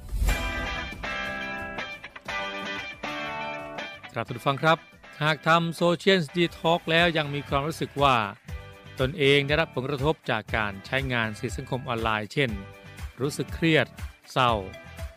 [4.12, 4.78] ครับทุกฟังครับ
[5.22, 8.16] หากทำโซเชียลดีท็อกแล้วยังมีความรู้สึกว่า
[9.00, 12.50] ตนเองได้รับผลกระทบจากการใช้งานสื่อสังคมออนไลน์ เช่น
[13.20, 13.86] รู้สึกเครียด
[14.32, 14.52] เศร้า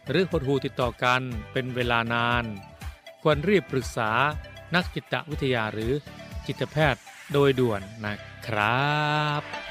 [0.08, 2.46] หรือหดหู่ติดต่อกันเป็นเวลานาน
[3.22, 4.12] ควรรีบปรึกษา
[4.76, 5.94] นักจิตวิทยาหรือ
[6.46, 7.02] จิตแพทย์
[7.34, 8.16] โดยด่วนนะ
[8.48, 8.92] ครั
[9.40, 9.71] บ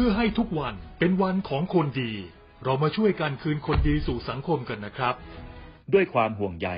[0.00, 2.12] พื่อให้ทุกวันเป็นวันของคนดี
[2.64, 5.14] เรามาช่วยกันคืนคนดีสู่สังคมกันนะครับ
[5.94, 6.68] ด้วยความห่วงใย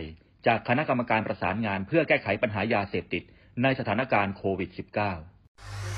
[0.46, 3.22] จากคณะกรรมการประสานงานเพื่อแก้ไขปัญหายาเสพติด
[3.62, 5.97] ในสถานการณ์โควิด -19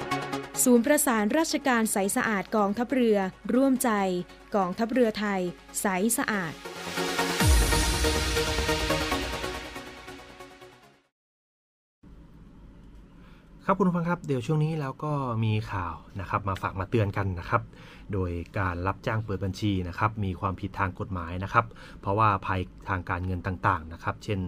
[0.63, 3.17] ศูนย์ประสานราชการใสสะอาดกองทัพเรือ
[3.53, 3.89] ร่วมใจ
[4.55, 5.41] กองทัพเรือไทย
[5.81, 5.87] ใส
[6.17, 6.53] สะอาด
[13.65, 15.11] ครับคุณผู้ฟังครับเดี๋ยวช่วงนี้แล้วก็
[15.43, 17.61] มีข่าวนะครับ มาฝากมาเตือนกันนะครับ
[18.13, 21.65] โดยการรับจ้างเปิดบัญชีนะครับมีความผิดทางกฎหมายนะครับ
[22.01, 24.39] เพราะว่าภัยทางการเงินต่างๆนะครับ เช่น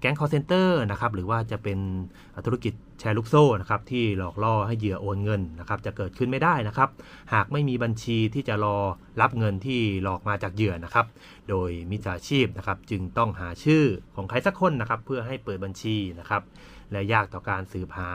[0.00, 1.78] แก๊งคอลเซ็นเตอร์นะครับหรือว่าจะเป็น
[2.46, 6.90] ธุรกิจแชร์ลูกโซ่นะครับที่หลอกล่อให้เหยื่อโอนเงินนะครับจะเกิดขึ้นไม่ได้นะครับ
[7.32, 8.78] หากไม่มีบัญชีที่จะรอ
[9.20, 11.06] รับเงินที่หลอกมาจากเหยื่อนะครับ
[11.50, 13.84] โดยมิจฉาชีพนะครับจึงต้องหาชื่อ
[14.16, 16.42] ของใครสักคนนะครับ เพื่อให้เปิดบัญชีนะครับ
[16.92, 18.10] และยากต่อการสืบหา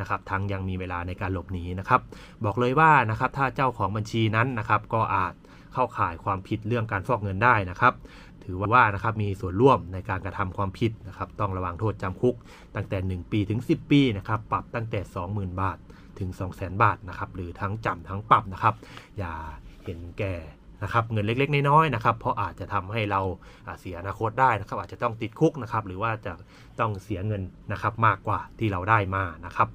[0.00, 2.00] นะครับทั้งยังมีเวลาในการหลบหนีนะครับ
[2.44, 5.34] บอกเลยว่านะครับถ้าเจ้าของบัญชีนั้นนะครับก็อาจ
[5.74, 7.94] เข้าข่ายความผิดเรื่องการฟอกเงินได้นะครับ
[8.44, 12.34] ถือว่านะครับมีส่วนร่วมในการกระทำความผิดนะครับต้องระวังโทษจำคุก
[12.74, 15.00] ตั้งแต่ 1 ปีถึง 10 ปีนะครับปรับตั้งแต่
[15.30, 15.78] 20,000 บาท
[16.18, 18.74] ถึง 200,000 บาทนะครับหรือทั้งจำทั้งปรับนะครับ
[19.18, 19.34] อย่า
[19.84, 20.34] เห็นแก่
[20.82, 23.20] นะครับเงินเล็กๆ น้อยๆนะครับเพราะอาจจะทำให้เรา
[23.80, 26.32] เสียอนาคตได้นะครับ อาจจะต้องติดคุกนะครับหรือว่าจะ
[26.80, 29.68] ต้องเสียเงินนะครับมากกว่าที่เราได้มานะครับ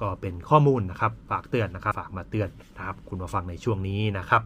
[0.00, 4.42] ก็เป็นข้อมูลนะครับฝากเตือนนะครับ ฝากมาเตือนนะครับ คุณมาฟังในช่วงนี้นะครับ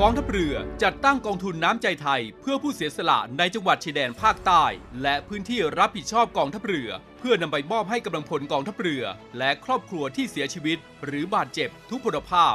[0.00, 4.64] กองทัพเรือจัดตั้งกองทุนน้ำใจไทย เพื่อผู้เสียสละในจังหวัดชายแดนภาคใต้
[5.02, 9.04] และพื้นที่รับผิดชอบกองทัพเรือ เพื่อนำไปมอบให้กำลังพลกองทัพเรือ
[9.38, 12.54] และครอบครัวที่เสียชีวิต หรือบาดเจ็บทุกพลภาพ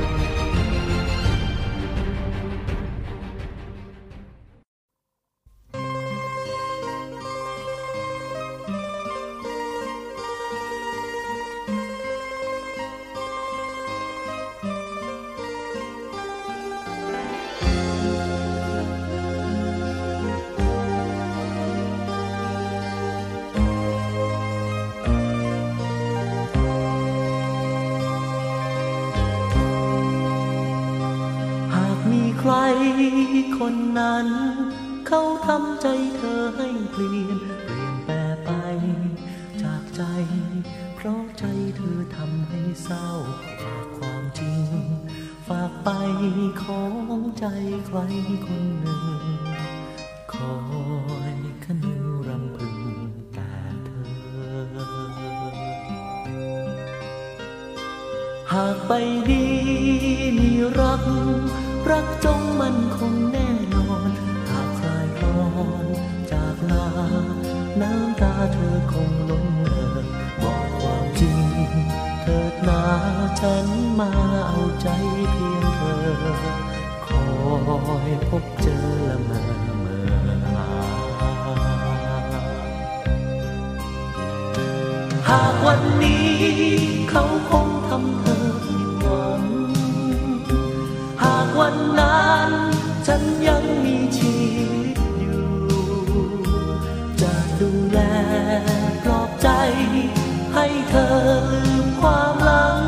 [100.53, 101.07] ให้เธอ
[101.51, 102.83] ลืมความหลัง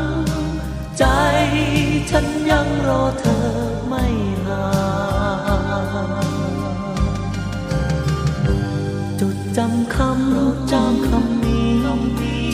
[0.98, 1.04] ใจ
[2.10, 3.40] ฉันยังรอเธอ
[3.88, 4.04] ไม่
[4.46, 4.66] ห่า
[6.26, 6.28] ง
[9.20, 11.70] จดจำคำจำคำนี้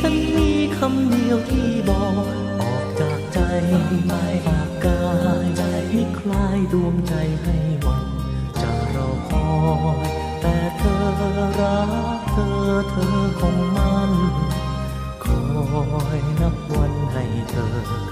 [0.01, 2.25] ฉันมีคำเดียวที่บอก
[2.61, 3.39] ออกจากใจ
[4.09, 4.13] ไป
[4.47, 5.03] ฝากกา
[5.45, 8.07] ยใจให้คลายดวงใจให้หวัน
[8.61, 9.51] จะรอคอ
[10.05, 10.09] ย
[10.41, 10.97] แต่เธอ
[11.61, 11.81] รั
[12.19, 13.10] กเธอเธอ
[16.07, 18.10] อยนับวันให้เธอ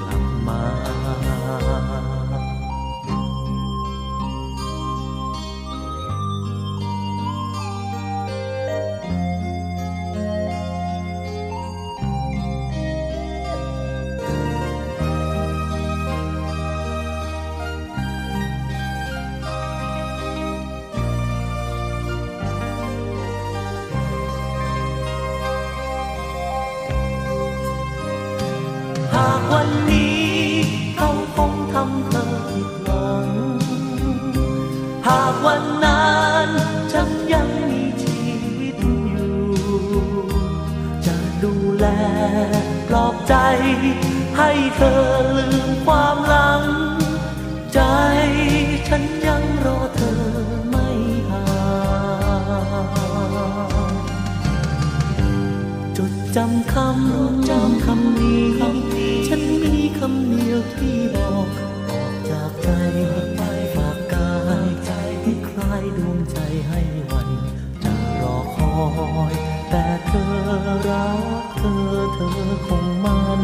[72.18, 72.30] ธอ
[72.66, 73.42] คงมั่น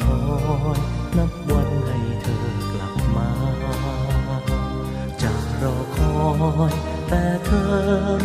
[0.00, 0.18] คอ
[0.78, 0.80] ย
[1.16, 2.38] นับวันให้เธอ
[2.72, 3.30] กลับมา
[5.22, 6.12] จะรอคอ
[6.72, 6.74] ย
[7.08, 7.64] แต่เธอ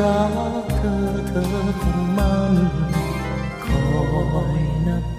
[0.01, 0.21] รั
[0.63, 0.95] กเธอ
[1.27, 1.45] เธอ
[1.81, 2.55] คงมั่น
[3.65, 3.83] คอ
[4.59, 5.18] ยนับ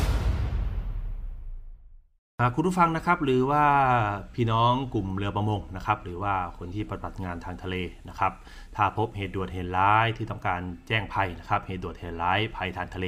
[2.55, 3.65] คุณผู้ฟังนะครับหรือว่า
[4.35, 7.75] พี่น้องกลุ่มเรือประมงนะครับหรือว่าคนที่ปฏิบัติงานทางทะเล
[8.09, 8.31] นะครับ
[8.75, 13.07] ถ้าพบเหตุด่วนเหตุร้ายที่ต้องการแจ้งภัยนะครับเหตุด่วนเหตุร้ายภัยทางทะเล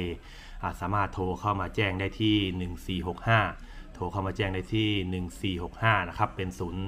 [0.66, 6.86] าสามารถโทรเข้ามาแจ้งได้ที่ 1465 โทรเข้ามาแจ้งได้ที่ 1465 นะครับเป็นศูนย์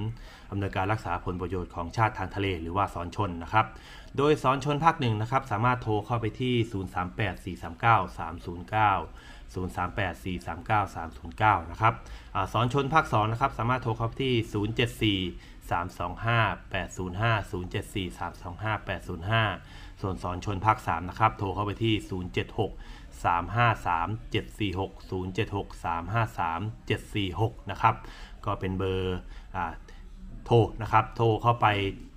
[0.51, 3.67] อำนวยการรักษาผลประโยชน์ของชาติทางทะเล หรือว่าสอนชนนะครับ
[4.17, 6.55] โดยสอนชนภาคหนึ่งนะครับสามารถโทรเข้าไปที่
[7.55, 11.95] 038 439 309 038-439-309 นะครับ
[12.35, 14.35] อสอนชนภาค2นะครับสามารถโทรเข้าที่
[15.27, 15.31] 074
[15.71, 21.95] 325 805 074 325 805 ส่วนสอนชนภาค 3 นะครับ โทรเข้าไปที่
[22.61, 27.95] 076 353 746 076 353 746 นะครับ
[28.45, 29.19] ก็เป็นเบอร์
[29.55, 29.73] อ่า
[30.47, 31.67] โทรนะครับ โทรเข้าไป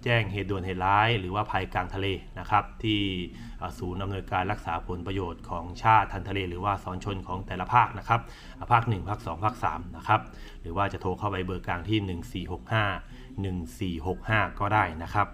[0.04, 2.08] แจ้งเหตุด่วนเหตุร้าย หรือว่าภัยกลางทะเล
[2.40, 3.02] นะครับ ที่
[3.80, 8.22] ศูนย์อำนวยการรักษาผลประโยชน์ของชาติทางทะเล หรือว่าสอนชนของแต่ละภาคนะครับ
[8.58, 10.22] อ่าภาค 1 ภาค 2 ภาค 3 นะครับ
[10.62, 12.46] หรือว่าจะโทรเข้าไปเบอร์กลางที่
[14.08, 15.28] 1465 1465 ก็ได้นะครับ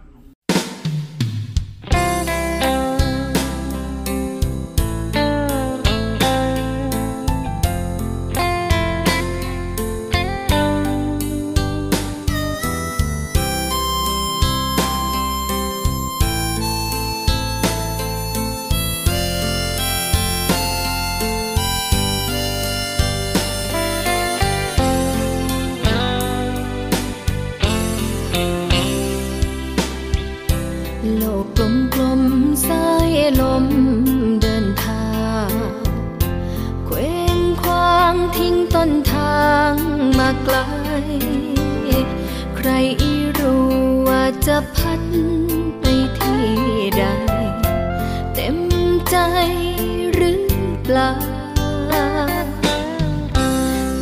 [50.87, 51.09] ปล่า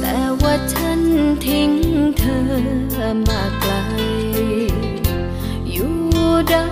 [0.01, 1.01] แต่ว่าฉัน
[1.45, 1.71] ทิ้ง
[2.17, 2.43] เธอ
[3.27, 3.73] มาไกล
[5.71, 5.95] อยู่
[6.49, 6.65] ได้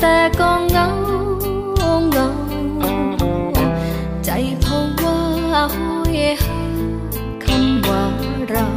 [0.00, 0.88] แต่ก็เงา
[2.10, 2.28] เงา
[4.24, 5.18] ใจเพราะว่า
[5.74, 6.60] ห้อยหา
[7.44, 8.02] คำว่า
[8.48, 8.68] เรา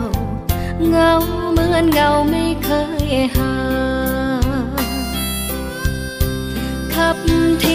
[0.89, 1.11] เงา
[1.53, 2.69] เหมือนเงาไม่เค
[3.07, 3.53] ยหา
[6.93, 7.17] ขับ
[7.63, 7.65] ท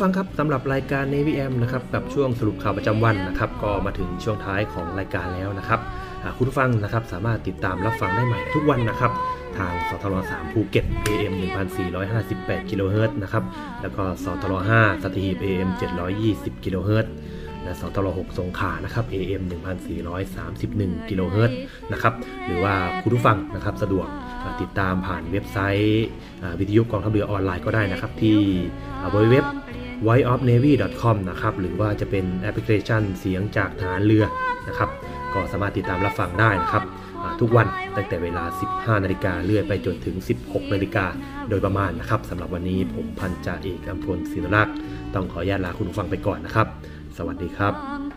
[0.00, 5.80] ฟังครับสำหรับรายการ Navy AM นะครับกับช่วงสรุปข่าวประจำวันนะครับก็มาถึงช่วงท้ายของรายการแล้วนะครับ
[6.24, 9.12] หากคุณฟังนะครับสามารถติดตามรับฟังได้ใหม่ทุกวันนะครับ
[9.58, 11.32] ทางสทร3ภูเก็ต AM
[12.02, 13.44] 1458กิโลเฮิรตซ์นะครับ
[13.82, 15.68] แล้วก็สทร5สัตหีบ AM
[16.16, 17.12] 720กิโลเฮิรตซ์
[17.62, 19.42] และสทร6สงขลานะครับ AM
[20.26, 21.58] 1431กิโลเฮิรตซ์
[21.92, 22.14] นะครับ
[22.46, 24.06] หรือว่าคุณผู้ฟังนะครับสะดวก
[24.60, 26.06] ติดตามผ่านเว็บไซต์
[26.60, 28.38] วิทยุกองทัพเรือออนไลน์ก็ได้นะครับ ที่
[29.30, 29.46] เว็บ
[30.06, 34.24] whiteofnavy.com นะครับหรือว่าจะเป็นแอปพลิเคชันเสียงจากฐานเรือ
[34.68, 34.90] นะครับ
[35.34, 36.82] ก็สามารถติดตามรับฟังได้นะครับ
[37.40, 41.06] ทุกวันตั้งแต่เวลา 15 นาฬิกาเรื่อยไปจนถึง 16 นาฬิกา
[41.48, 44.76] โดยประมาณนะครับสำหรับวันนี้ผมพันจ่าเอกอัมพลศิลรักษ์
[45.14, 46.66] ต้องขออนุญาตลาคุณผู้ฟังไปก่อนนะครับ
[47.16, 48.09] สวัสดีครับ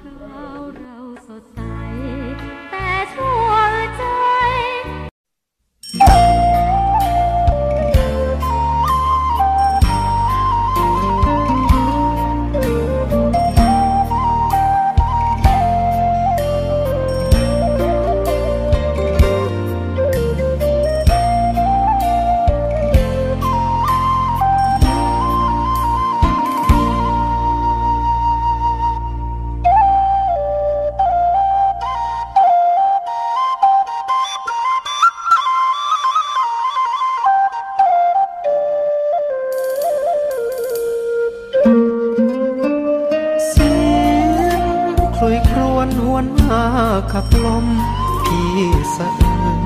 [45.97, 46.63] นวญหวนมา
[47.11, 47.65] ขับลม
[48.25, 48.53] พี่
[48.95, 49.63] สะอื้น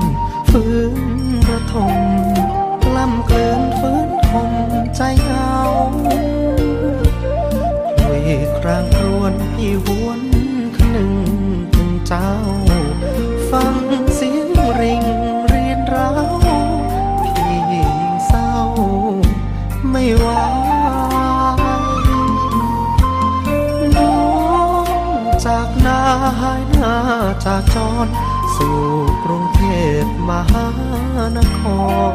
[0.50, 0.94] ฟื้น
[1.48, 1.94] ระทม
[2.84, 4.52] กล้ำเกลื่นฟื้นคม
[4.96, 5.52] ใจเหงา
[8.02, 8.24] คุย
[8.58, 10.20] ครางครวนพี่หวน
[10.76, 11.12] คนึง
[11.74, 28.06] ถึงเจ้าาจร
[28.56, 28.80] สู่
[29.24, 29.62] กรุงเท
[30.02, 30.68] พมหา
[31.36, 31.60] นค
[32.12, 32.14] ร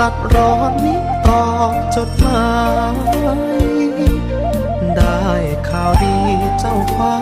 [0.00, 0.94] ตัดรอนนิ
[1.26, 2.52] ตอบจดหมา
[2.94, 2.96] ย
[4.96, 5.26] ได้
[5.68, 6.16] ข่าวดี
[6.58, 7.16] เจ้าคว้า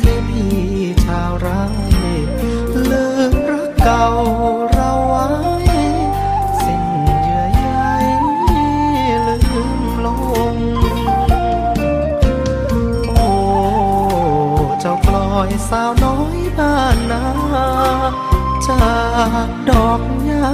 [0.00, 0.46] เทพี
[1.04, 1.64] ชาวไร้
[2.90, 4.06] ลืมรักเก่า
[4.70, 5.28] เราไว้
[6.62, 6.84] สิ้น
[7.22, 7.66] เยื่อใย
[9.26, 10.06] ลืมล
[10.54, 10.56] ง
[13.08, 13.26] โอ้
[14.80, 17.24] เจ้ากลอยสาวน้อย บ้านนา
[18.66, 18.92] จา
[19.46, 20.50] กดอกหญ้า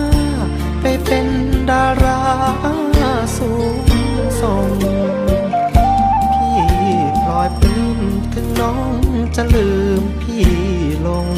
[0.81, 1.27] ไปเป็น
[1.71, 2.21] ดารา
[3.37, 3.77] สูง
[4.41, 4.69] ส่ง
[6.35, 6.61] พี่
[7.23, 7.99] พลอยปลื้ม
[8.33, 9.03] ถึงน้อง
[9.37, 9.71] จะลื
[10.01, 10.49] มพี่
[11.07, 11.29] ลง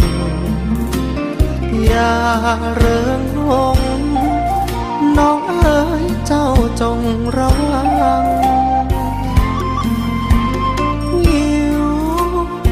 [1.86, 2.14] อย่า
[2.76, 3.78] เริงลง
[5.18, 6.46] น้องเอ๋ยเจ้า
[6.80, 6.98] จง
[7.36, 8.24] ระวัง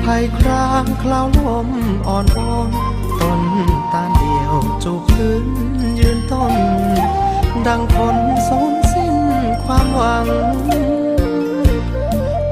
[0.09, 1.69] ภัยครางคลาวลม
[2.09, 2.71] อ่อนวอน
[3.21, 3.43] ต้น
[3.93, 4.55] ตาเดียว
[4.85, 5.47] จูบพื้น
[5.99, 6.55] ยืนต้น
[7.67, 8.17] ดังคน
[8.49, 9.17] สูญสิ้น
[9.65, 10.27] ความหวัง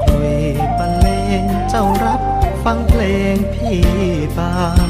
[0.03, 0.41] คลุย
[0.77, 1.07] บรรเล
[1.41, 2.21] งเจ้ารับ
[2.63, 3.01] ฟังเพล
[3.33, 3.81] งพี่
[4.37, 4.87] บาง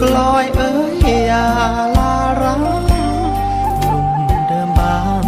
[0.00, 0.94] กลอยเอ้ย
[1.26, 1.46] อย่า
[1.96, 2.62] ลารัง
[3.78, 4.06] หนุ่ม
[4.46, 5.22] เดิมบาง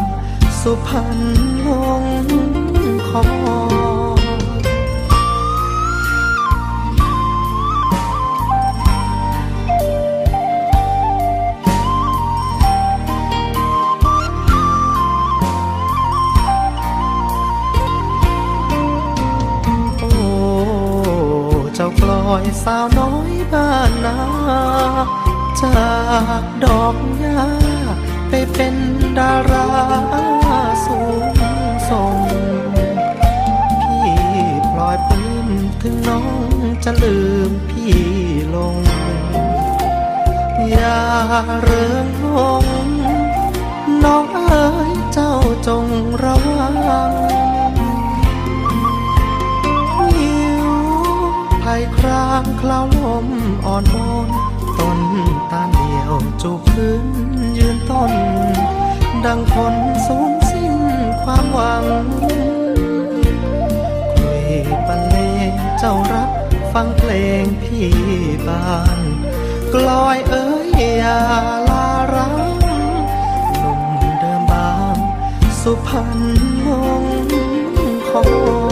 [0.61, 1.19] สุพรรณ
[1.67, 1.69] ล
[2.03, 2.05] ง
[3.09, 3.76] คอ
[22.37, 24.19] อยสาวน้อยบ้านนา
[25.61, 25.91] จา
[26.41, 27.45] กดอกหญ้า
[28.29, 28.75] ไปเป็น
[29.19, 29.69] ดารา
[30.87, 31.01] สู
[31.35, 31.37] ง
[31.89, 32.17] ส่ง
[33.83, 34.17] พี่
[34.71, 35.49] พลอยปลื้ม
[35.83, 36.51] ถึงน้อง
[36.85, 37.19] จะลื
[37.49, 37.99] มพี่
[38.55, 38.77] ลง
[40.71, 41.01] อย่า
[41.63, 42.07] เริง
[42.37, 42.67] ลง
[44.05, 45.33] น้องเอ๋ยเจ้า
[45.67, 45.85] จง
[46.25, 47.13] ระวัง
[51.67, 53.27] ภัยครางคลาวลม
[53.67, 53.97] อ่อนโอ
[54.27, 54.29] น
[54.79, 55.01] ต้น
[55.51, 56.13] ตาเดียว
[56.43, 57.05] จูบพื้น
[57.59, 58.13] ยืนต้น
[59.25, 59.75] ดังคน
[60.07, 60.75] สูญสิ้น
[61.23, 61.85] ความหวัง
[64.17, 64.47] คุย
[64.87, 65.17] บรรเล
[65.49, 66.31] งเจ้ารัก
[66.73, 67.13] ฟังเพล
[67.43, 67.91] งพี่
[68.47, 69.01] บาน
[69.75, 71.21] กลอยเอ้ยอย่า
[71.69, 72.35] ลารัง
[73.59, 73.81] หนุ่ม
[74.21, 74.97] เดิมบาง
[75.61, 76.21] สุพรรณ
[76.67, 76.69] ม
[77.03, 77.05] ง
[78.09, 78.66] คง